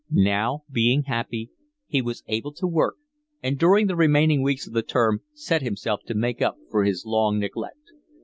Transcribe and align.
Now, 0.09 0.63
being 0.71 1.03
happy, 1.03 1.51
he 1.85 2.01
was 2.01 2.23
able 2.25 2.51
to 2.53 2.65
work, 2.65 2.95
and 3.43 3.59
during 3.59 3.85
the 3.85 3.95
remaining 3.95 4.41
weeks 4.41 4.65
of 4.65 4.73
the 4.73 4.81
term 4.81 5.21
set 5.35 5.61
himself 5.61 6.01
to 6.07 6.15
make 6.15 6.41
up 6.41 6.57
for 6.71 6.85
his 6.85 7.05
long 7.05 7.37
neglect. 7.37 7.91